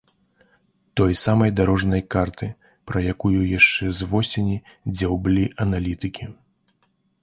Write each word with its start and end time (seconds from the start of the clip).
Той 0.95 1.11
самай 1.23 1.51
дарожнай 1.59 2.03
карты, 2.17 2.47
пра 2.91 3.05
якую 3.13 3.33
яшчэ 3.59 3.93
з 4.01 4.11
восені 4.17 4.57
дзяўблі 4.97 5.49
аналітыкі. 5.69 6.25